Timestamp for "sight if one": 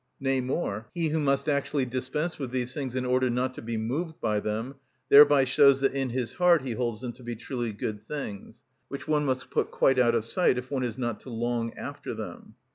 10.25-10.81